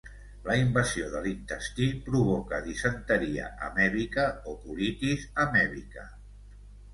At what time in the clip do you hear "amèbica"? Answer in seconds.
3.67-4.25, 5.47-6.09